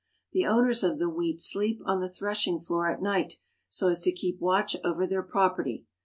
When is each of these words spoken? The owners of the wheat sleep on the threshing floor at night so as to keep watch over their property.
The 0.33 0.47
owners 0.47 0.81
of 0.83 0.97
the 0.97 1.07
wheat 1.11 1.39
sleep 1.39 1.79
on 1.85 1.99
the 1.99 2.09
threshing 2.09 2.59
floor 2.59 2.87
at 2.89 3.03
night 3.03 3.35
so 3.69 3.87
as 3.87 4.01
to 4.01 4.11
keep 4.11 4.39
watch 4.41 4.75
over 4.83 5.05
their 5.05 5.21
property. 5.21 5.85